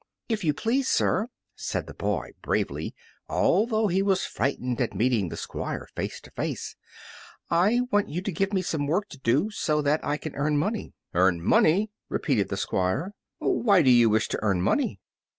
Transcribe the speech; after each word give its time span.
"If 0.27 0.43
you 0.43 0.55
please, 0.55 0.87
sir," 0.87 1.27
said 1.55 1.85
the 1.85 1.93
boy, 1.93 2.31
bravely, 2.41 2.95
although 3.29 3.85
he 3.87 4.01
was 4.01 4.25
frightened 4.25 4.81
at 4.81 4.95
meeting 4.95 5.29
the 5.29 5.37
Squire 5.37 5.87
face 5.95 6.19
to 6.21 6.31
face, 6.31 6.75
"I 7.51 7.81
want 7.91 8.09
you 8.09 8.23
to 8.23 8.31
give 8.31 8.51
me 8.51 8.63
some 8.63 8.87
work 8.87 9.09
to 9.09 9.19
do, 9.19 9.51
so 9.51 9.79
that 9.83 10.03
I 10.03 10.17
can 10.17 10.33
earn 10.33 10.57
money." 10.57 10.93
"Earn 11.13 11.39
money!" 11.39 11.91
repeated 12.09 12.49
the 12.49 12.57
Squire, 12.57 13.13
"why 13.37 13.83
do 13.83 13.91
you 13.91 14.09
wish 14.09 14.27
to 14.29 14.39
earn 14.41 14.59
money?" 14.63 14.99